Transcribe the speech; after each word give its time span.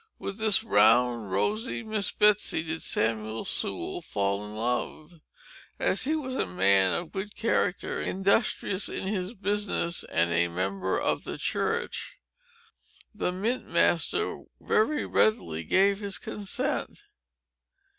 With 0.17 0.39
this 0.39 0.63
round, 0.63 1.31
rosy 1.31 1.83
Miss 1.83 2.09
Betsey, 2.11 2.63
did 2.63 2.81
Samuel 2.81 3.45
Sewell 3.45 4.01
fall 4.01 4.43
in 4.43 4.55
love. 4.55 5.19
As 5.77 6.05
he 6.05 6.15
was 6.15 6.33
a 6.33 6.39
young 6.39 6.55
man 6.55 6.91
of 6.91 7.11
good 7.11 7.35
character, 7.35 8.01
industrious 8.01 8.89
in 8.89 9.05
his 9.07 9.35
business, 9.35 10.03
and 10.05 10.31
a 10.31 10.47
member 10.47 10.99
of 10.99 11.23
the 11.23 11.37
church, 11.37 12.13
the 13.13 13.31
mint 13.31 13.67
master 13.67 14.41
very 14.59 15.05
readily 15.05 15.63
gave 15.63 15.99
his 15.99 16.17
consent. 16.17 17.03